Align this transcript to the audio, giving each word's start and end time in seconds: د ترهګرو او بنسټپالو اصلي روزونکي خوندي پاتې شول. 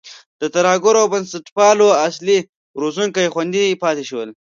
د 0.41 0.43
ترهګرو 0.55 0.99
او 1.03 1.11
بنسټپالو 1.13 1.87
اصلي 2.07 2.37
روزونکي 2.81 3.25
خوندي 3.33 3.65
پاتې 3.83 4.03
شول. 4.09 4.29